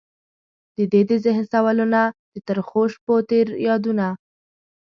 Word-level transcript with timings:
ددې 0.75 1.01
د 1.09 1.11
ذهن 1.25 1.45
سوالونه، 1.53 2.01
د 2.31 2.35
ترخوشپوتیر 2.47 3.47
یادونه 3.67 4.07